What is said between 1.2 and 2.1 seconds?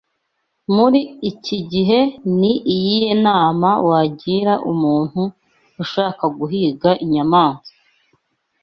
iki gihe